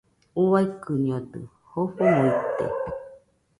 [0.47, 1.39] Uaikɨñodɨ
[1.71, 2.65] jofomo ite.